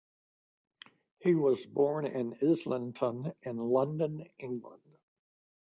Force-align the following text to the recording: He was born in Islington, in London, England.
He 1.19 1.35
was 1.35 1.67
born 1.67 2.07
in 2.07 2.35
Islington, 2.41 3.33
in 3.43 3.57
London, 3.57 4.25
England. 4.39 4.97